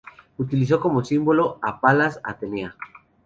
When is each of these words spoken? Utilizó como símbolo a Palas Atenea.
Utilizó 0.39 0.79
como 0.79 1.03
símbolo 1.03 1.59
a 1.61 1.79
Palas 1.79 2.19
Atenea. 2.23 2.75